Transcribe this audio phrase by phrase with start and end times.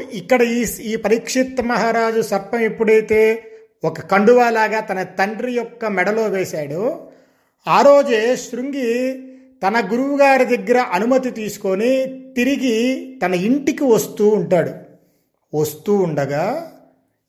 [0.00, 3.42] ఇక్కడ ఈ ఈ పరీక్షిత్ మహారాజు సర్పం ఎప్పుడైతే
[3.84, 7.08] ఒక కండువాలాగా తన తండ్రి యొక్క మెడలో వేశాడో
[7.68, 9.12] ఆ రోజే శృంగి
[9.62, 12.06] తన గురువుగారి దగ్గర అనుమతి తీసుకొని
[12.36, 12.76] తిరిగి
[13.22, 14.70] తన ఇంటికి వస్తూ ఉంటాడు.
[15.54, 16.72] వస్తూ ఉండగా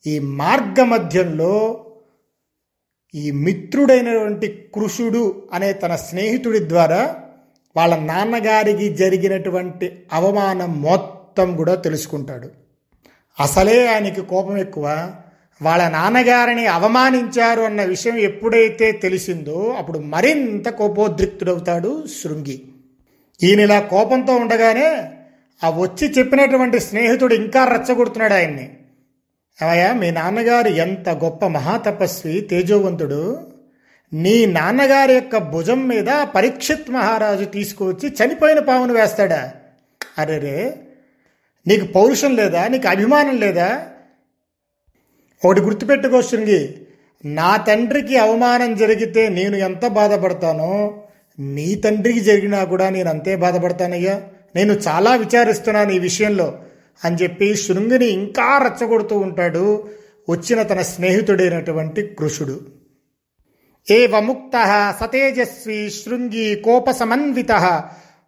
[0.07, 1.83] ఈ మార్గ మధ్యంలో
[3.15, 7.15] ఈ మిత్రుడైనటువంటి కృషుడు అనే తన స్నేహితుడి ద్వారా
[7.75, 12.51] వాళ్ళ నాన్నగారికి జరిగినటువంటి అవమానం మొత్తం మొత్తం కూడా తెలుసుకుంటాడు.
[13.39, 15.13] అసలే ఆయనకి కోపం ఎక్కువ.
[15.61, 22.61] వాళ్ళ నాన్నగారిని అవమానించారు అన్న విషయం ఎప్పుడైతే తెలిసిందో అప్పుడు మరింత కోపోద్రిక్తుడవుతాడు శృంగి.
[23.43, 25.11] ఈయన ఇలా కోపంతో ఉండగానే
[25.63, 28.77] ఆ వచ్చి చెప్పినటువంటి స్నేహితుడు ఇంకా రెచ్చగొడుతున్నాడు ఆయన్ని.
[29.61, 33.47] అవయా మీ నాన్నగారు ఎంత గొప్ప మహాతపస్వి తేజోవంతుడు.
[34.13, 39.53] నీ నాన్నగారి యొక్క భుజం మీద పరీక్షిత్ మహారాజు తీసుకువచ్చి చనిపోయిన పామును వేస్తాడా?
[40.17, 40.75] అరేరే
[41.67, 42.67] నీకు పౌరుషం లేదా?
[42.67, 43.87] నీకు అభిమానం లేదా?
[45.45, 46.75] ఒకటి గుర్తుపెట్టుకో శృంగి.
[47.25, 51.03] నా తండ్రికి అవమానం జరిగితే నేను ఎంత బాధపడతానో
[51.39, 54.21] నీ తండ్రికి జరిగినా కూడా నేను అంతే బాధపడతానయ్యా.
[54.55, 56.59] నేను చాలా విచారిస్తున్నాను ఈ విషయంలో
[57.05, 59.87] అని చెప్పి శృంగిని ఇంకా రెచ్చగొడుతూ ఉంటాడు
[60.29, 62.61] వచ్చిన తన స్నేహితుడైనటువంటి కృషుడు.
[63.91, 67.51] ఏవముక్త సతేజస్వి శృంగి కోపసమన్విత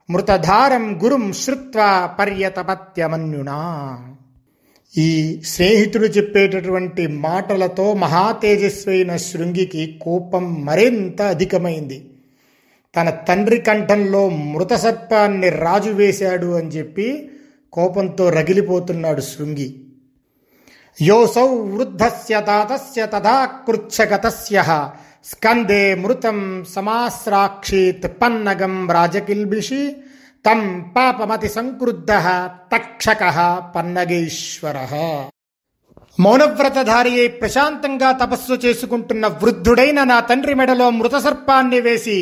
[0.09, 3.57] మృతధారం గురుం శ్రుత్వా పర్యతపత్యమన్యునా.
[4.97, 12.09] ఈ స్నేహితుడు చెప్పేటటువంటి మాటలతో మహాతేజస్వైన శృంగికి కోపం మరింత అధికమైంది.
[12.95, 17.29] తన తండ్రి కంఠంలో మృత సర్పాన్ని రాజు వేశాడు అని చెప్పి
[17.73, 19.83] కోపంతో రగిలిపోతున్నాడు శృంగి.
[21.01, 24.63] యోసౌ వృద్ధస్య తాతస్య తథా కృచ్ఛగతస్య
[25.25, 29.81] స్కందే మృతం సమాశ్రాక్షీత్ పన్నగం రాజకిల్బిషి
[30.45, 30.61] తం
[30.95, 32.11] పాపమతి సంక్రుద్ధ
[32.73, 33.23] తక్షక
[33.75, 34.77] పన్నగేశ్వర.
[36.19, 42.17] మౌనవ్రతధారి అయి ప్రశాంతంగా తపస్సు చేసుకుంటున్న వృద్ధుడైన నా తండ్రి మెడలో మృతసర్పాన్ని వేసి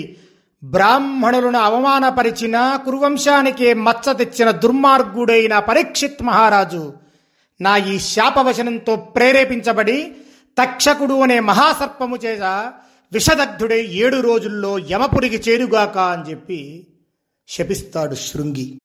[0.64, 6.84] బ్రాహ్మణులను అవమానపరిచిన కురువంశానికే మచ్చ తెచ్చిన దుర్మార్గుడైన పరీక్షిత్ మహారాజు
[7.62, 9.98] నా ఈ శాపవచనంతో ప్రేరేపించబడి
[10.58, 12.44] తక్షకుడు అనే మహాసర్పము చేత
[13.14, 16.88] విషదగ్ధుడై ఏడు రోజుల్లో యమపురికి చేరుగాక అని చెప్పి
[17.48, 18.80] శపిస్తాడు శృంగి.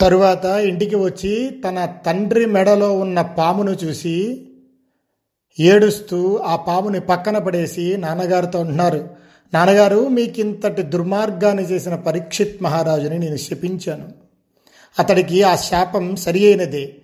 [0.00, 4.46] తరువాత ఇంటికి వచ్చి తన తండ్రి మెడలో ఉన్న పామును చూసి
[5.60, 9.08] ఏడుస్తూ ఆ పాముని పక్కన పడేసి నాన్నగారితో ఉంటున్నారు
[9.54, 14.12] నాన్నగారు మీకింతటి దుర్మార్గాన్ని చేసిన పరీక్షిత్ మహారాజుని నేను శపించాను.
[14.98, 16.96] అతడికి ఆ శాపం సరి అయినదే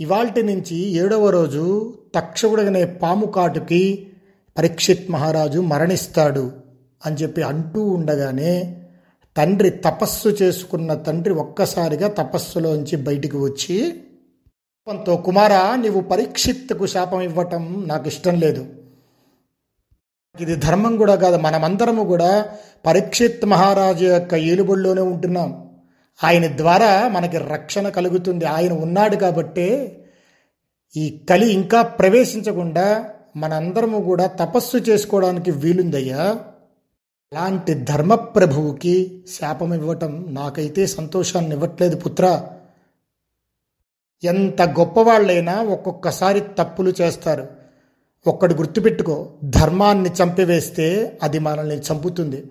[0.00, 4.06] ఇవాల్టి నుంచి ఏడవ రోజు తక్షకుడనే పాము కాటుకి
[4.58, 6.52] పరీక్షిత్ మహారాజు మరణిస్తాడు
[7.06, 8.82] అని చెప్పి అంటూ ఉండగానే
[9.36, 14.00] తండ్రి తపస్సు చేసుకున్న తండ్రి ఒక్కసారిగా తపస్సులోంచి బయటికి వచ్చి
[14.86, 18.66] కోపంతో కుమారా నీవు పరీక్షిత్తుకు శాపం ఇవ్వటం నాకు ఇష్టం లేదు.
[20.40, 22.48] ఇది ధర్మం కూడా కాదు మనమందరము కూడా
[22.86, 25.70] పరీక్షిత్ మహారాజు యొక్క ఏలుబడిలోనే ఉంటున్నాం.
[26.24, 28.44] ఆయన ద్వారా మనకి రక్షణ కలుగుతుంది.
[28.44, 29.98] ఆయన ఉన్నాడు కాబట్టే
[30.96, 36.38] ఈ కలి ఇంకా ప్రవేశించకుండా మనందరము కూడా తపస్సు చేసుకోవడానికి వీలుందయ్యా.
[37.32, 42.48] అలాంటి ధర్మప్రభువుకి శాపం ఇవ్వటం నాకైతే సంతోషాన్ని ఇవ్వట్లేదు పుత్ర.
[44.24, 47.48] ఎంత గొప్పవాళ్ళైనా ఒక్కొక్కసారి తప్పులు చేస్తారు.
[48.26, 52.44] ఒక్కడు గుర్తుపెట్టుకో ధర్మాన్ని చంపివేస్తే అది మనల్ని చంపుతుంది.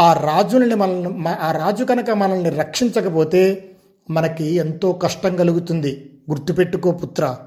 [0.00, 3.70] ఆ రాజుల్ని మనల్ని ఆ రాజు కనుక మనల్ని రక్షించకపోతే
[4.10, 6.10] మనకి ఎంతో కష్టం కలుగుతుంది.
[6.30, 7.38] గుర్తుపెట్టుకో పుత్ర.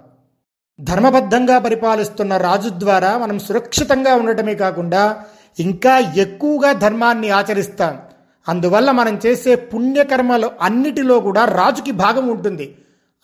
[0.79, 5.23] ధర్మబద్ధంగా పరిపాలిస్తున్న రాజు ద్వారా మనం సురక్షితంగా ఉండటమే కాకుండా
[5.59, 7.99] ఇంకా ఎక్కువగా ధర్మాన్ని ఆచరిస్తాం.
[8.47, 12.75] అందువల్ల మనం చేసే పుణ్యకర్మలు అన్నిటిలో కూడా రాజుకి భాగం ఉంటుంది.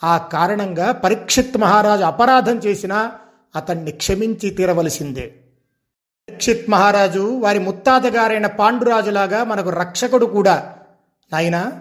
[0.03, 3.11] ఆ కారణంగా పరీక్షిత్ మహారాజు అపరాధం చేసినా
[3.55, 5.33] అతన్ని క్షమించి తీరవలసిందే.
[6.29, 10.75] పరీక్షిత్ మహారాజు వారి ముత్తాత గారైన పాండురాజులాగా మనకు రక్షకుడు కూడా.
[11.33, 11.71] నాయన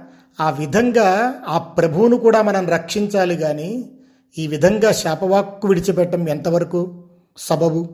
[0.41, 3.91] ఆ విధంగా ఆ ప్రభువును కూడా మనం రక్షించాలి కానీ
[4.39, 7.05] ఈ విధంగా శాపవాక్కు విడిచిపెట్టడం ఎంతవరకు
[7.37, 7.89] సబబు?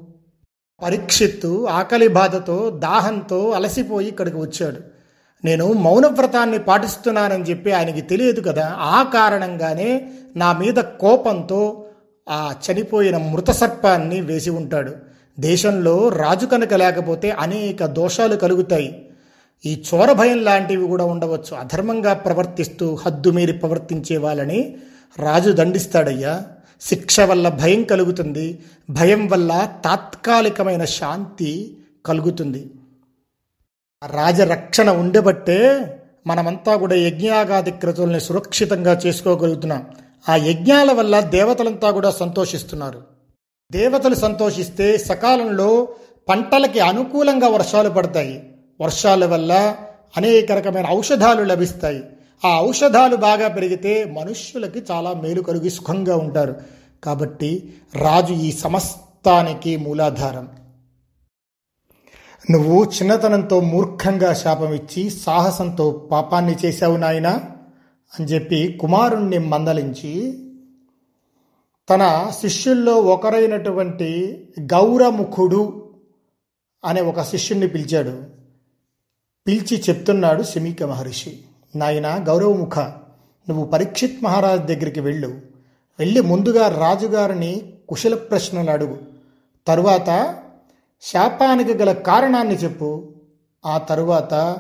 [0.82, 4.76] పరీక్షిత్తు ఆకలి బాధతో దాహంతో అలసిపోయి ఇక్కడికి వచ్చాడు.
[5.44, 8.75] నేను మౌనవ్రతాన్ని పాటిస్తున్నానని చెప్పి ఆయనకి తెలియదు కదా.
[8.79, 11.84] ఆ కారణంగానే నా మీద కోపంతో
[12.29, 14.93] ఆ చనిపోయిన మృత సర్పాన్ని వేసి ఉంటాడు.
[15.40, 19.08] దేశంలో రాజు కనుక లేకపోతే అనేక దోషాలు కలుగుతాయి.
[19.67, 21.56] ఈ చోర భయం లాంటివి కూడా ఉండవచ్చు.
[21.56, 24.76] అధర్మంగా ప్రవర్తిస్తూ హద్దు మీరి ప్రవర్తించే వాళ్ళని
[25.19, 26.43] రాజు దండిస్తాడయ్యా.
[26.81, 28.59] శిక్ష వల్ల భయం కలుగుతుంది.
[28.91, 31.76] భయం వల్ల తాత్కాలికమైన శాంతి
[32.06, 32.70] కలుగుతుంది.
[34.06, 35.88] రాజరక్షణ ఉండబట్టే
[36.26, 39.87] మనమంతా కూడా యజ్ఞాగాది క్రతుల్ని సురక్షితంగా చేసుకోగలుగుతున్నాం.
[40.29, 43.03] ఆ యజ్ఞాల వల్ల దేవతలంతా కూడా సంతోషిస్తున్నారు.
[43.73, 45.88] దేవతలు సంతోషిస్తే సకాలంలో
[46.29, 48.50] పంటలకి అనుకూలంగా వర్షాలు పడతాయి.
[48.81, 49.76] వర్షాల వల్ల
[50.17, 52.03] అనేక రకమైన ఔషధాలు లభిస్తాయి.
[52.44, 56.56] ఆ ఔషధాలు బాగా పెరిగితే మనుష్యులకి చాలా మేలు కలిగి సుఖంగా ఉంటారు.
[57.04, 60.48] కాబట్టి రాజు ఈ సమస్తానికి మూలాధారం.
[62.50, 67.30] నువ్వు చిన్నతనంతో మూర్ఖంగా శాపం ఇచ్చి సాహసంతో పాపాన్ని చేశావు నాయనా
[68.20, 70.38] అని చెప్పి కుమారుణ్ణి మందలించి
[71.90, 75.90] తన శిష్యుల్లో ఒకరైనటువంటి గౌరముఖుడు
[76.84, 78.22] అనే ఒక శిష్యుణ్ణి పిలిచాడు.
[79.46, 81.38] పిలిచి చెప్తున్నాడు శమీక మహర్షి.
[81.76, 82.78] నాయన గౌరవముఖ
[83.48, 85.40] నువ్వు పరీక్షిత్ మహారాజ్ దగ్గరికి వెళ్ళు.
[85.98, 88.98] వెళ్ళి ముందుగా రాజుగారిని కుశల ప్రశ్నలు అడుగు.
[89.66, 90.34] తరువాత
[91.02, 93.12] శాపానికి గల కారణాన్ని చెప్పు.
[93.66, 94.58] ఆ తరువాత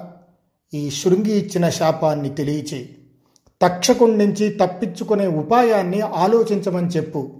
[0.74, 2.98] ఈ శృంగి ఇచ్చిన శాపాన్ని తెలియచేయి
[3.62, 7.30] తక్షకుడి నుంచి తప్పించుకునే ఉపాయాన్ని ఆలోచించమని చెప్పు.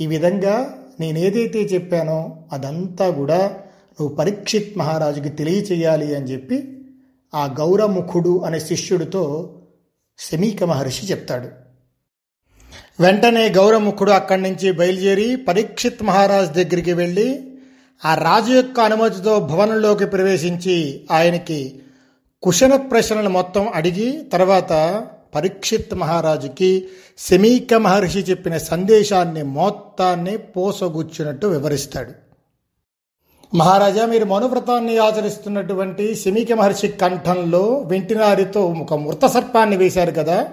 [0.00, 3.54] ఈ విధంగా నేనేదైతే చెప్పానో అదంతా కూడా
[4.00, 6.79] నువ్వు పరీక్షిత్ మహారాజుకి తెలియచేయాలి అని చెప్పి
[7.34, 9.56] ఆ గౌరముఖుడు అనే శిష్యుడితో
[10.18, 11.48] శమీక మహర్షి చెప్తాడు.
[13.00, 17.58] వెంటనే గౌరముఖుడు అక్కడి నుంచి బయలుదేరి పరీక్షిత్ మహారాజ్ దగ్గరికి వెళ్ళి
[18.04, 21.82] ఆ రాజు యొక్క అనుమతితో భవనంలోకి ప్రవేశించి ఆయనకి
[22.42, 26.88] కుశన ప్రశ్నలు మొత్తం అడిగి తర్వాత పరీక్షిత్ మహారాజుకి
[27.18, 32.29] శమీక మహర్షి చెప్పిన సందేశాన్ని మొత్తాన్ని పోసగుచ్చినట్టు వివరిస్తాడు.
[33.54, 40.48] మహారాజా మీరు మనువ్రతాన్ని ఆచరిస్తున్నటువంటి శమీక మహర్షి కంఠంలో వెంటినారితో ఒక మృత సర్పాన్ని వేశారు కదా.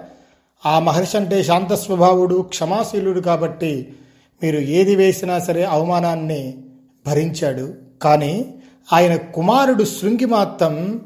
[0.66, 3.94] ఆ మహర్షి అంటే శాంత స్వభావుడు క్షమాశీలుడు కాబట్టి
[4.42, 6.58] మీరు ఏది వేసినా సరే అవమానాన్ని
[7.06, 7.74] భరించాడు.
[8.02, 8.54] కానీ
[8.92, 11.00] ఆయన కుమారుడు శృంగి మాత్రం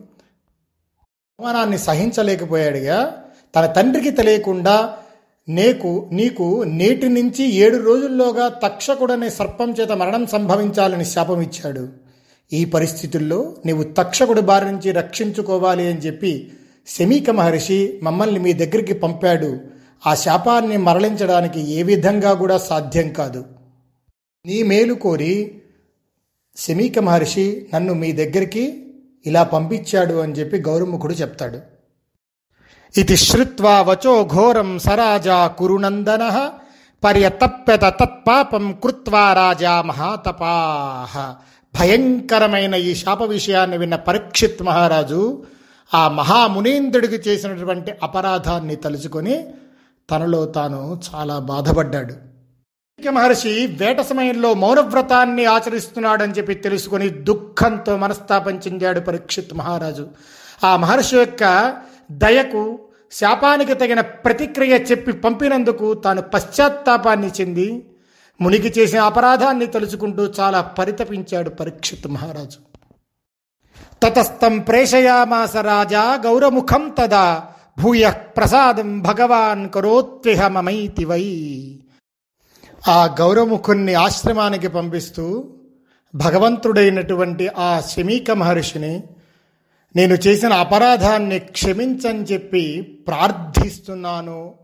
[1.41, 3.23] అవమానాన్ని సహించలేకపోయాడుగా.
[3.57, 4.97] తన తండ్రికి తెలియకుండా
[5.49, 11.89] నేకు నీకు నేటి నుంచి ఏడు రోజుల్లోగా తక్షకుడనే సర్పం చేత మరణం సంభవించాలని శాపం ఇచ్చాడు
[12.53, 16.53] ఈ పరిస్థితుల్లో నీవు తక్షకుడి బారి నుంచి రక్షించుకోవాలి అని చెప్పి
[16.89, 19.61] శమీక మహర్షి మమ్మల్ని మీ దగ్గరికి పంపాడు.
[20.07, 23.45] ఆ శాపాన్ని మరలించడానికి ఏ విధంగా కూడా సాధ్యం కాదు.
[24.47, 25.63] నీ మేలు కోరి
[26.57, 28.85] శమీక మహర్షి నన్ను మీ దగ్గరికి
[29.27, 31.72] ఇలా పంపించాడు అని చెప్పి గౌరముఖుడు చెప్తాడు.
[32.97, 36.25] ఇది శ్రుత్వా వచో ఘోరం సరాజా కురునందన
[37.03, 41.15] పర్యతప్యత తత్పాపం కృత్వా రాజా మహాతపాహ
[41.75, 45.45] భయంకరమైన ఈ శాప విషయాన్ని విన్న పరీక్షిత్ మహారాజు
[45.95, 49.37] ఆ మహామునీంద్రుడికి చేసినటువంటి అపరాధాన్ని తలుచుకొని
[50.11, 52.15] తనలో తాను చాలా బాధపడ్డాడు.
[53.13, 60.07] మహర్షి వేట సమయంలో మౌనవ్రతాన్ని ఆచరిస్తున్నాడని చెప్పి తెలుసుకొని దుఃఖంతో మనస్తాపం చెందాడు పరీక్షిత్ మహారాజు.
[60.65, 61.43] ఆ మహర్షి యొక్క
[62.13, 62.79] దయకు
[63.13, 67.87] శాపానికి తగిన ప్రతిక్రియ చెప్పి పంపినందుకు తాను పశ్చాత్తాపాన్ని చెంది
[68.41, 72.59] మునికి చేసిన అపరాధాన్ని తలుచుకుంటూ చాలా పరితపించాడు పరీక్షిత్ మహారాజు.
[74.03, 77.47] తతస్థం ప్రేషయామాస రాజా గౌరముఖం తదా
[77.79, 81.25] భూయ ప్రసాదం భగవాన్ కరోత్విహ మమైతి వై.
[82.89, 85.45] ఆ గౌరముఖుణ్ణి ఆశ్రమానికి పంపిస్తూ
[86.15, 89.03] భగవంతుడైనటువంటి ఆ శమీక మహర్షిని
[89.97, 94.55] నేను చేసిన అపరాధాన్ని క్షమించని చెప్పి ప్రార్థిస్తున్నాను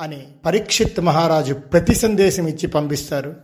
[0.00, 3.34] అని పరీక్షిత్ మహారాజు ప్రతి సందేశం ఇచ్చి పంపిస్తారు.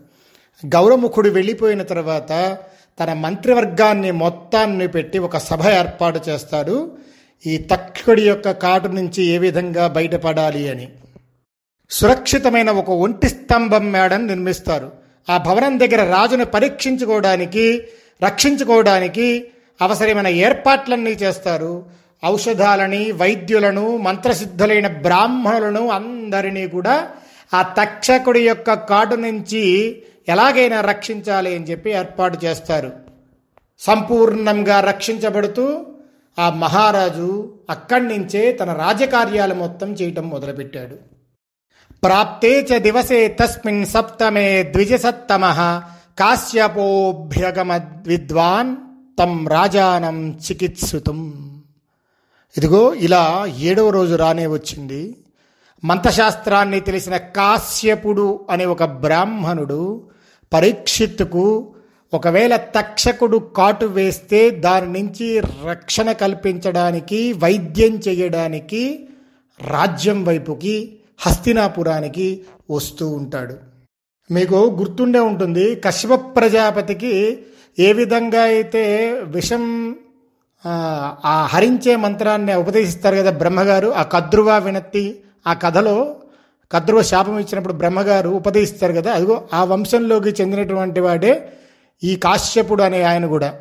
[0.66, 2.58] గౌరముఖుడు వెళ్ళిపోయిన తర్వాత
[3.00, 6.98] తన మంత్రివర్గాన్ని మొత్తాన్ని పెట్టి ఒక సభ ఏర్పాటు చేస్తారు
[7.46, 10.88] ఈ తక్షకుడి యొక్క కాటు నుంచి ఏ విధంగా బయటపడాలి అని.
[11.90, 14.92] సురక్షితమైన ఒక ఒంటి స్తంభం మేడను నిర్మిస్తారు.
[15.30, 17.88] ఆ భవనం దగ్గర రాజును పరీక్షించుకోవడానికి
[18.24, 19.50] రక్షించుకోవడానికి
[19.80, 21.86] అవసరమైన ఏర్పాట్లన్నీ చేస్తారు.
[22.26, 27.10] ఔషధాలని వైద్యులను మంత్రసిద్ధులైన బ్రాహ్మణులను అందరినీ కూడా
[27.54, 29.62] ఆ తక్షకుడి యొక్క కాటు నుంచి
[30.28, 32.92] ఎలాగైనా రక్షించాలి అని చెప్పి ఏర్పాటు చేస్తారు.
[33.78, 35.86] సంపూర్ణంగా రక్షించబడుతూ
[36.38, 40.96] ఆ మహారాజు అక్కడి నుంచే తన రాజకార్యాలు మొత్తం చేయటం మొదలుపెట్టాడు.
[42.04, 45.44] ప్రాప్తే చ దివసే తస్మిన్ సప్తమే ద్విజసత్తమ
[46.18, 48.76] కాశ్యపోభ్యగమ విద్వాన్
[49.18, 51.18] తం రాజానం చికిత్సుతం.
[52.56, 55.16] ఇదిగో ఇలా ఏడవ రోజు రానే వచ్చింది.
[55.84, 60.10] మంత్రశాస్త్రాన్ని తెలిసిన కాశ్యపుడు అనే ఒక బ్రాహ్మణుడు
[60.52, 61.74] పరీక్షిత్తుకు
[62.14, 69.08] ఒకవేళ తక్షకుడు కాటు వేస్తే దాని నుంచి రక్షణ కల్పించడానికి వైద్యం చేయడానికి
[69.60, 73.54] రాజ్యం వైపుకి హస్తినాపురానికి వస్తూ ఉంటాడు.
[74.30, 77.38] మీకు గుర్తుండే ఉంటుంది కశ్యప ప్రజాపతికి
[77.78, 79.96] ఏ విధంగా అయితే విషం
[81.24, 86.16] ఆ హరించే మంత్రాన్ని ఉపదేశిస్తారు కదా బ్రహ్మగారు ఆ కద్రువ వినత్తి ఆ కథలో
[86.72, 91.52] కద్రువ శాపం ఇచ్చినప్పుడు బ్రహ్మగారు ఉపదేశిస్తారు కదా అదిగో ఆ వంశంలోకి చెందినటువంటి వాడే
[92.02, 93.60] ఈ కాశ్యపుడు అనే ఆయన కూడా.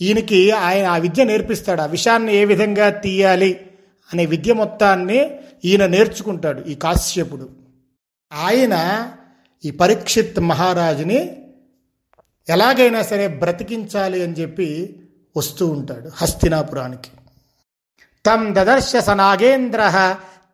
[0.00, 3.60] ఈయనకి ఆయన ఆ విద్య నేర్పిస్తాడు ఆ విషాన్ని ఏ విధంగా తీయాలి
[4.12, 5.30] అనే విద్య మొత్తాన్ని
[5.64, 7.48] ఈయన నేర్చుకుంటాడు ఈ కాశ్యపుడు.
[8.32, 8.74] ఆయన
[9.64, 11.20] ఈ పరీక్షిత్ మహారాజుని
[12.48, 14.68] ఎలాగైనా సరే బ్రతికించాలి అని చెప్పి
[15.36, 17.10] వస్తూ ఉంటాడు హస్తినాపురానికి.
[18.26, 19.82] తం దదర్శ సనాగేంద్ర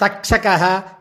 [0.01, 0.47] తక్షక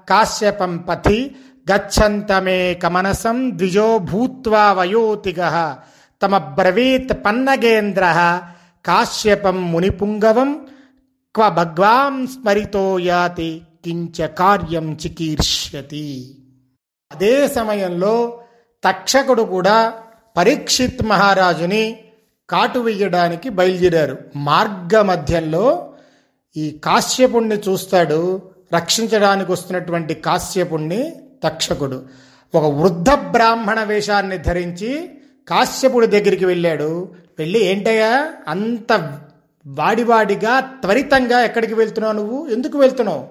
[0.10, 1.36] కాశ్యపం పథి
[1.72, 5.42] గచ్చంతమే కమనసం ద్విజో భూత్వా వయోతిగ
[6.22, 8.06] తమ బ్రవీత్ పన్నగేంద్ర
[8.86, 10.68] కాశ్యపం మునిపుంగవం
[11.36, 16.08] క్వ భగ్వాం స్మరితో యాతి కించ కార్యం చికీర్ష్యతి.
[17.12, 18.44] అదే సమయంలో
[18.84, 19.78] తక్షకుడు కూడా
[20.38, 22.00] పరీక్షిత్ మహారాజుని
[22.50, 24.18] కాటు వేయడానికి బయలుదేరారు.
[24.36, 25.94] మార్గ మధ్యంలో
[26.58, 28.42] ఈ కాశ్యపుణ్ణి చూస్తాడు.
[28.74, 32.04] రక్షించడానికి వస్తున్నటువంటి కాశ్యపుణ్ణి తక్షకుడు
[32.56, 35.10] ఒక వృద్ధ బ్రాహ్మణ వేషాన్ని ధరించి
[35.48, 37.16] కాశ్యపుడి దగ్గరికి వెళ్ళాడు.
[37.40, 38.34] వెళ్ళి ఏంటయ్యా?
[38.48, 39.20] అంత
[39.68, 42.48] వాడివాడిగా త్వరితంగా ఎక్కడికి వెళ్తున్నావు నువ్వు?
[42.48, 43.28] ఎందుకు వెళ్తున్నావు?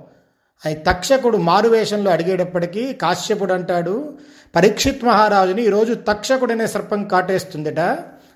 [0.66, 4.18] అని తక్షకుడు మారువేషంలో అడిగేటప్పటికీ కాశ్యపుడు అంటాడు
[4.56, 7.80] పరీక్షిత్ మహారాజుని ఈరోజు తక్షకుడనే సర్పం కాటేస్తుందట.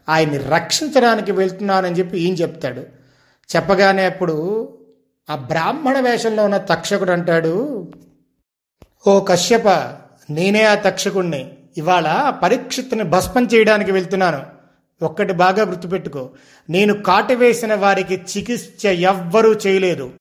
[0.09, 2.81] ఆయన్ని రక్షించడానికి వెళ్తున్నానని చెప్పి ఈయన చెప్తాడు.
[3.57, 4.69] చెప్పగానే అప్పుడు
[5.31, 7.89] ఆ బ్రాహ్మణ వేషంలో ఉన్న తక్షకుడు అంటాడు
[9.07, 9.69] ఓ కశ్యప
[10.31, 11.53] నేనే ఆ తక్షకుణ్ణి.
[11.77, 14.43] ఇవాళ పరీక్షిత్తుని భస్మం చేయడానికి వెళ్తున్నాను.
[15.03, 16.31] ఒక్కటి బాగా గుర్తుపెట్టుకో.
[16.71, 20.13] నేను కాటివేసిన వారికి చికిత్స ఎవ్వరూ చేయలేదు.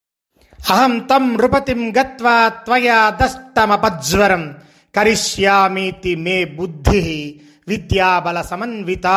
[0.69, 4.55] అహం తం నృపతిం గత్వా త్వయా దష్టమపజ్వరం.
[4.95, 9.07] కరిష్యామీతి మే బుద్ధి విద్యాబల సమన్విత.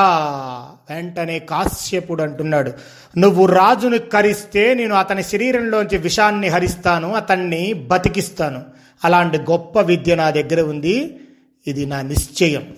[0.90, 2.72] వెంటనే కాశ్యపుడు అంటున్నాడు
[3.18, 8.62] నువ్వు రాజును కరిస్తే నేను అతని శరీరంలోంచి విషాన్ని హరిస్తాను అతన్ని బతికిస్తాను.
[9.04, 11.20] అలాంటి గొప్ప విద్య నా దగ్గర ఉంది
[11.66, 12.74] ఇది నా నిశ్చయం.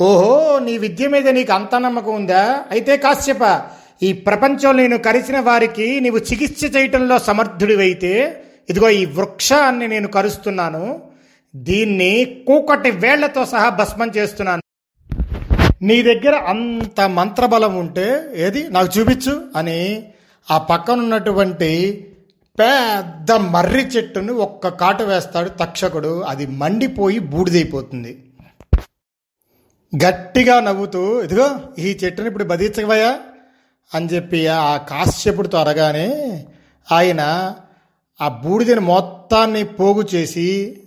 [0.00, 2.64] ఓహో నీ విద్య మీద నీకు అంత నమ్మకం ఉందా?
[2.70, 3.62] అయితే కాశ్యప
[4.02, 11.09] ఈ ప్రపంచం నేను కరిచిన వారికి నీవు చికిత్స చేయటంలో సమర్థుడివైతే ఇదిగో ఈ వృక్షాన్ని నేను కరుస్తున్నాను
[11.56, 14.62] దీన్ని కూకటి వేళ్ళతో సహా భస్మం చేస్తున్నాను.
[15.82, 18.68] నీ దగ్గర అంత మంత్రబలం ఉంటే ఏది?
[18.68, 20.08] నాకు చూపించు అని
[20.50, 22.06] ఆ పక్కనున్నటువంటి
[22.58, 26.20] పెద్ద మర్రి చెట్టును ఒక్క కాటు వేస్తాడు తక్షకుడు.
[26.20, 28.24] అది మండిపోయి బూడిదైపోతుంది.
[30.04, 33.18] గట్టిగా నవ్వుతూ ఇదిగో ఈ చెట్టుని ఇప్పుడు బదించవయా
[33.94, 36.44] అని చెప్పి ఆ కాశ్యపుడితో అరగానే
[36.92, 37.54] ఆయన
[38.20, 40.79] ఆ బూడిదని మొత్తాన్ని పోగు చేసి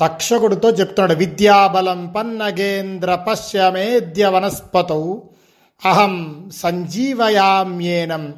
[0.00, 5.16] తక్షకుడితో చెప్తున్నాడు విద్యాబలం పన్నగేంద్ర పశ్యమేద్య వనస్పతౌ
[5.84, 8.34] అహం సంజీవయామ్యేనం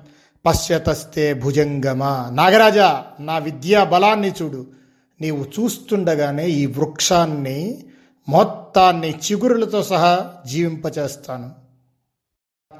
[0.47, 2.31] పశ్యతస్తే భుజంగమా.
[2.33, 4.67] నాగరాజా నా విద్యా బలాన్ని చూడు.
[5.21, 7.85] నీవు చూస్తుండగానే ఈ వృక్షాన్ని
[8.29, 11.51] మొత్తాన్ని చిగురులతో సహా జీవింపచేస్తాను.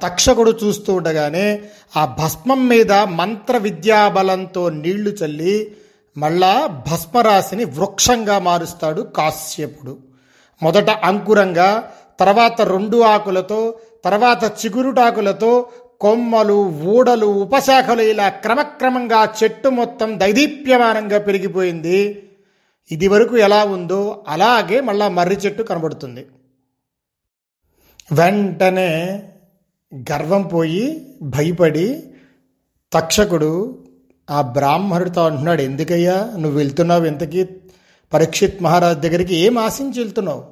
[0.03, 1.61] తక్షకుడు చూస్తూ ఉండగానే
[1.97, 5.75] ఆ భస్మం మీద మంత్ర విద్యాబలంతో నీళ్ళు చల్లి
[6.17, 9.97] మళ్ళా భస్మరాశిని వృక్షంగా మారుస్తాడు కాశ్యపుడు.
[10.63, 15.69] మొదట అంకురంగా తర్వాత రెండు ఆకులతో తర్వాత చిగురుటాకులతో
[16.01, 22.27] కొమ్మలు ఊడలు ఉపశాఖలు ఇలా క్రమక్రమంగా చెట్టు మొత్తం దైదీప్యమానంగా పెరిగిపోయింది.
[22.91, 26.27] ఇది వరకు ఎలా ఉందో అలాగే మళ్ళా మర్రి చెట్టు కనబడుతుంది.
[28.11, 29.23] వెంటనే
[29.95, 32.13] గర్వం పోయి భయపడి
[32.93, 33.83] తక్షకుడు
[34.31, 36.31] ఆ బ్రాహ్మణుడితో అంటున్నాడు ఎందుకయ్యా?
[36.37, 37.47] నువ్వు వెళ్తున్నావు ఇంతకీ?
[38.13, 40.43] పరీక్షిత్ మహారాజు దగ్గరికి ఏం ఆశించి వెళ్తున్నావు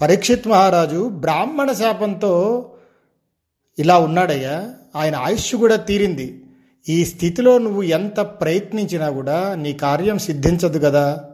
[0.00, 2.72] పరీక్షిత్ మహారాజు బ్రాహ్మణ శాపంతో
[3.78, 4.70] ఇలా ఉన్నాడయ్యా.
[4.96, 6.42] ఆయన ఆయుష్ కూడా తీరింది.
[6.88, 11.24] ఈ స్థితిలో నువ్వు ఎంత ప్రయత్నించినా కూడా నీ కార్యం సిద్ధించదు కదా.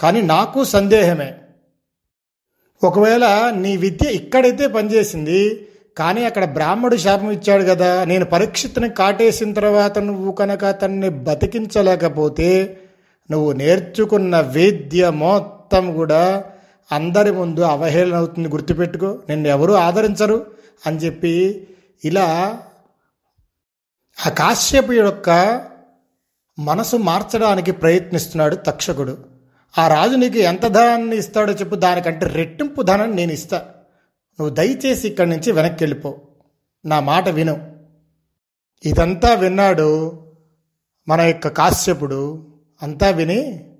[0.00, 1.34] కానీ నాకు సందేహమే.
[2.84, 9.98] ఒకవేళ నీ విద్య ఇక్కడైతే పనిచేసింది కానీ అక్కడ బ్రాహ్మడు శాపం ఇచ్చాడు కదా నేను పరీక్షిత్తుని కాటేసిన తర్వాత
[9.98, 12.78] నువ్వు కనుక అతన్ని బతికించలేకపోతే
[13.30, 16.44] నువ్వు నేర్చుకున్న వేద్య మొత్తం కూడా
[16.92, 18.48] అందరి ముందు అవహేళన అవుతుంది.
[18.48, 20.46] గుర్తుపెట్టుకో నిన్ను ఎవరు ఆదరించరు
[20.86, 21.68] అని చెప్పి
[22.04, 22.58] ఇలా
[24.26, 25.30] ఆ కాశ్యపు యొక్క
[26.58, 29.18] మనసు మార్చడానికి ప్రయత్నిస్తున్నాడు తక్షకుడు.
[29.78, 33.64] ఆ రాజు నీకు ఎంత ధనాన్ని ఇస్తాడో చెప్పు దానికంటే రెట్టింపు ధనం నేను ఇస్తా.
[34.42, 36.20] నువ్వు దయచేసి ఇక్కడి నుంచి వెనక్కి వెళ్ళిపో
[36.84, 37.76] నా మాట విను.
[38.84, 40.18] ఇదంతా విన్నాడు
[41.08, 42.46] మన యొక్క కాశ్యపుడు.
[42.82, 43.70] అంతా విని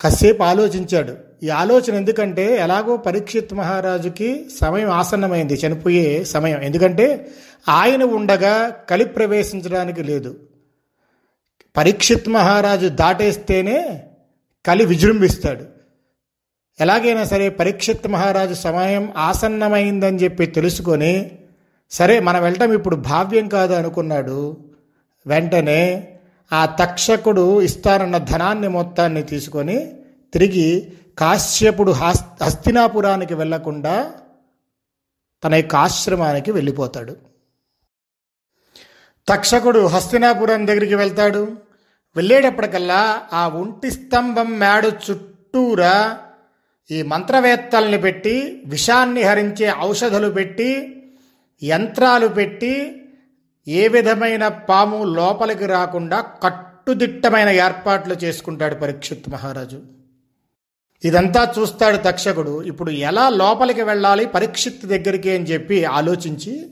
[0.00, 1.16] కాసేపు ఆలోచించాడు.
[1.42, 6.62] ఈ ఆలోచన ఎందుకంటే ఎలాగో పరీక్షిత్ మహారాజుకి సమయం ఆసన్నమైంది చనిపోయే సమయం.
[6.62, 7.30] ఎందుకంటే
[7.68, 10.40] ఆయన ఉండగా కలి ప్రవేశించడానికి లేదు.
[11.76, 14.04] పరీక్షిత్ మహారాజు దాటేస్తేనే
[14.66, 15.75] కలి విజృంభిస్తాడు.
[16.80, 21.40] ఎలాగైనా సరే పరీక్షిత్ మహారాజు సమయం ఆసన్నమైందని చెప్పి తెలుసుకొని
[21.90, 24.56] సరే మనం వెళ్ళటం ఇప్పుడు భావ్యం కాదు అనుకున్నాడు.
[25.26, 25.82] వెంటనే
[26.52, 29.78] ఆ తక్షకుడు ఇస్తానన్న ధనాన్ని మొత్తాన్ని తీసుకొని
[30.32, 34.14] తిరిగి కాశ్యపుడు హస్ హస్తినాపురానికి వెళ్ళకుండా
[35.44, 37.16] తన యొక్క ఆశ్రమానికి వెళ్ళిపోతాడు.
[39.28, 41.42] తక్షకుడు హస్తినాపురం దగ్గరికి వెళ్తాడు.
[42.16, 43.02] వెళ్ళేటప్పటికల్లా
[43.32, 46.18] ఆ ఒంటి స్తంభం మేడ చుట్టూరా
[46.90, 51.02] ఈ మంత్రవేత్తల్ని పెట్టి విషాన్ని హరించే ఔషధులు పెట్టి
[51.62, 53.02] యంత్రాలు పెట్టి
[53.68, 59.82] ఏ విధమైన పాము లోపలికి రాకుండా కట్టుదిట్టమైన ఏర్పాట్లు చేసుకుంటాడు పరీక్షిత్ మహారాజు.
[61.04, 62.62] ఇదంతా చూస్తాడు తక్షకుడు.
[62.62, 66.70] ఇప్పుడు ఎలా లోపలికి వెళ్ళాలి పరీక్షిత్ దగ్గరికి అని చెప్పి ఆలోచించి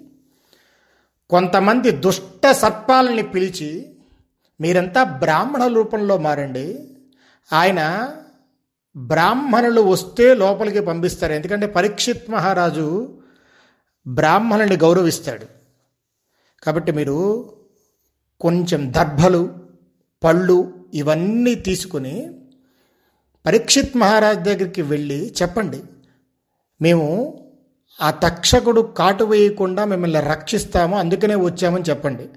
[1.30, 3.86] కొంతమంది దుష్ట సర్పాలని పిలిచి
[4.60, 6.88] మీరంతా బ్రాహ్మణ రూపంలో మారండి.
[7.52, 8.10] ఆయన
[8.96, 11.32] బ్రాహ్మణులు వస్తే లోపలికి పంపిస్తారు.
[11.32, 13.18] ఎందుకంటే పరీక్షిత్ మహారాజు
[14.06, 15.46] బ్రాహ్మణుని గౌరవిస్తాడు.
[16.62, 17.50] కాబట్టి మీరు
[18.40, 19.54] కొంచెం దర్భలు
[20.24, 22.40] పళ్ళు ఇవన్నీ తీసుకుని
[23.46, 25.82] పరీక్షిత్ మహారాజ్ దగ్గరికి వెళ్ళి చెప్పండి.
[26.82, 27.40] మేము
[28.02, 32.28] ఆ తక్షకుడు కాటు వేయకుండా మిమ్మల్ని రక్షిస్తాము అందుకనే వచ్చామని చెప్పండి.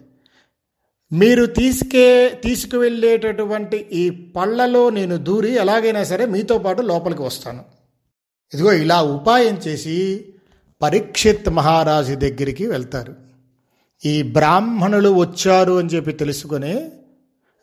[1.12, 7.64] మీరు తీసుకే తీసుకువెళ్ళేటటువంటి ఈ పళ్ళలో నేను దూరి ఎలాగైనా సరే మీతో పాటు లోపలికి వస్తాను.
[8.54, 10.26] ఇదిగో ఇలా ఉపాయం చేసి
[10.82, 13.16] పరీక్షిత్ మహారాజు దగ్గరికి వెళ్తారు.
[14.06, 16.92] ఈ బ్రాహ్మణులు వచ్చారు అని చెప్పి తెలుసుకొని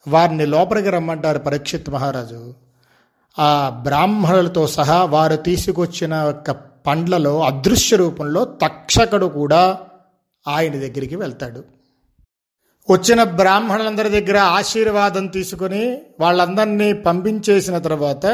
[0.08, 2.54] వారిని లోపలికి రమ్మంటారు పరీక్షిత్ మహారాజు.
[3.38, 6.50] ఆ బ్రాహ్మణులతో సహా వారు తీసుకొచ్చిన యొక్క
[6.86, 9.80] పండ్లలో అదృశ్య రూపంలో తక్షకుడు కూడా
[10.48, 11.73] ఆయన దగ్గరికి వెళ్తాడు.
[12.88, 15.84] వచ్చిన బ్రాహ్మణులందరి దగ్గర ఆశీర్వాదం తీసుకుని
[16.20, 18.26] వాళ్ళందరినీ పంపించేసిన తర్వాత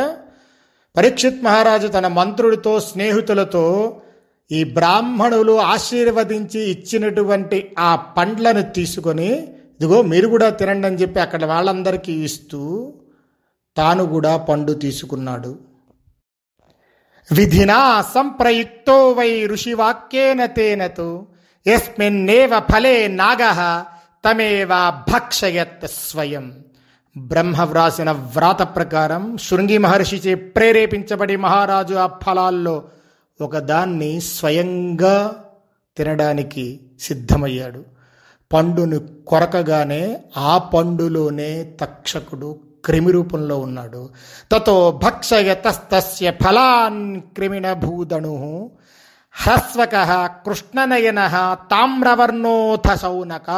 [0.96, 3.66] పరీక్షిత్ మహారాజు తన మంత్రుడితో స్నేహితులతో
[4.50, 9.30] ఈ బ్రాహ్మణులు ఆశీర్వదించి ఇచ్చినటువంటి ఆ పండ్లను తీసుకొని
[9.80, 12.92] ఇదిగో మీరు కూడా తినండి అని చెప్పి అక్కడ వాళ్ళందరికీ ఇస్తూ
[13.76, 15.58] తాను కూడా పండు తీసుకున్నాడు.
[17.28, 21.26] విధినా సంప్రయుక్తో వై ఋషివాక్యేన తేనతు
[21.66, 23.42] ఎస్మిన్నేవ ఫలే నాగ
[24.24, 26.64] తమేవ భక్షయత్ స్వయం.
[27.16, 32.82] బ్రహ్మ వ్రాసిన వ్రాత ప్రకారం శృంగి మహర్షిచే ప్రేరేపించబడి మహారాజు ఆ ఫలాల్లో
[33.40, 35.34] ఒకదాన్ని స్వయంగా
[35.96, 37.84] తినడానికి సిద్ధమయ్యాడు.
[38.52, 44.10] పండును కొరకగానే ఆ పండులోనే తక్షకుడు క్రిమి రూపంలో ఉన్నాడు.
[44.52, 48.70] తతో భక్షయతస్తస్య ఫలాన్ క్రిమిణ భూదణు
[49.32, 51.20] హ్రస్వక కృష్ణనయన
[51.70, 53.50] తామ్రవర్ణోథ శౌనక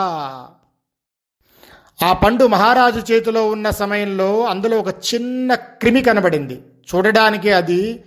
[2.02, 6.61] ఆ పండు మహారాజు చేతిలో ఉన్న సమయంలో అందులో ఒక చిన్న క్రిమి కనబడింది.
[6.94, 8.04] చూడడానికి అది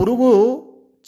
[0.00, 0.32] పురుగు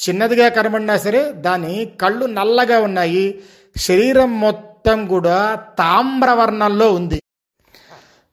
[0.08, 3.42] చిన్నదిగా కనబడినా సరే దాని కళ్ళు నల్లగా ఉన్నాయి.
[3.76, 7.22] శరీరం మొత్తం కూడా తామ్రవర్ణంలో ఉంది.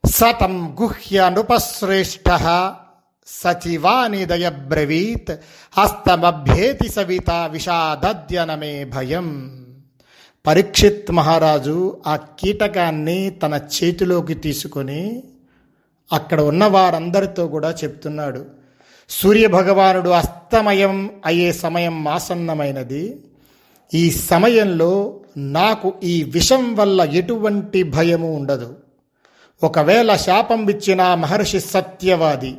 [0.06, 2.30] సతం గుహ్య నృపశ్రేష్ఠ
[3.28, 5.32] సచివానిదయ బ్రవీత్
[5.78, 9.52] హస్తమభ్యేతి సవిత విషాదద్యనమే భయం
[10.48, 15.24] పరీక్షిత్ మహారాజు ఆ కీటకాన్ని తన చేతిలోకి తీసుకొని
[16.14, 18.46] అక్కడ ఉన్న వారందరితో కూడా చెప్తున్నాడు.
[19.10, 23.20] సూర్యభగవానుడు అస్తమయం అయ్యే సమయం ఆసన్నమైనది.
[23.94, 28.76] ఈ సమయంలో నాకు ఈ విషం వల్ల ఎటువంటి భయము ఉండదు.
[29.64, 32.56] ఒకవేళ శాపం ఇచ్చిన మహర్షి సత్యవాది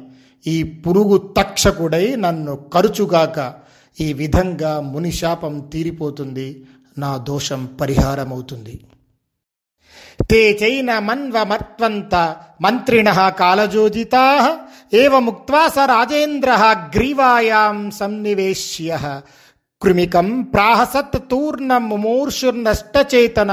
[0.47, 3.55] ఈ పురుగు తక్షకుడై నన్ను కరుచుగాక
[4.01, 6.65] ఈ విధంగా మునిశాపం తీరిపోతుంది
[6.99, 8.81] నా దోషం పరిహారమవుతుంది.
[10.31, 14.59] తే చైన మన్వమర్త్వంత మంత్రిణ కాలజోదితా
[14.95, 19.21] ఏముక్వా స రాజేంద్ర గ్రీవాయాం సన్నివేశ్య.
[19.83, 23.51] కృమికం ప్రాహసత్ తూర్ణం ముమూర్షుర్నష్టచేతన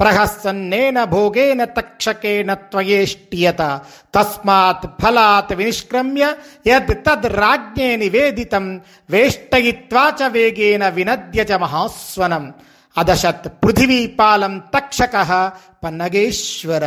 [0.00, 3.80] ప్రహసన్నేన భోగేన తక్షకేన త్వయేష్ట్యత.
[4.14, 6.34] తస్మాత్ ఫలాత్ వినిష్క్రమ్య
[6.66, 8.80] యద్ తద్ రాజ్ఞే నివేదితం.
[9.10, 12.54] వేష్టయిత్వా చ వేగేన వినద్య చ మహాస్వనం.
[12.98, 15.52] అదశత్ పృథివీపాలం తక్షక
[15.84, 16.84] పన్నగేశ్వర.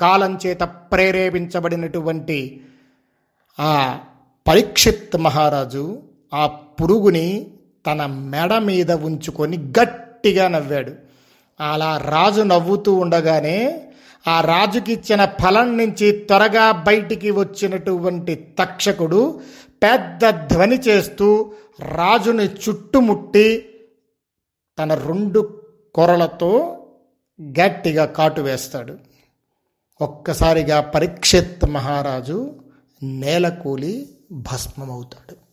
[0.00, 2.60] కాలం చేత ప్రేరేపించబడినటువంటి
[3.60, 3.98] ఆ
[4.48, 6.02] పరీక్షిత్ మహారాజు
[6.34, 7.46] ఆ పురుగుని
[7.86, 11.03] తన మెడ మీద ఉంచుకొని గట్టిగా నవ్వాడు.
[11.60, 13.88] అలా రాజు నవ్వుతూ ఉండగానే
[14.28, 19.40] ఆ రాజుకిచ్చిన ఫలం నుంచి త్వరగా బయటికి వచ్చినటువంటి తక్షకుడు
[19.82, 23.74] పెద్ద ధ్వని చేస్తూ రాజుని చుట్టుముట్టి
[24.78, 25.60] తన రెండు
[25.94, 26.80] కొరలతో
[27.42, 28.98] గట్టిగా కాటు వేస్తాడు.
[30.00, 32.54] ఒక్కసారిగా పరీక్షిత్ మహారాజు
[33.02, 35.43] నేలకూలి భస్మమవుతాడు.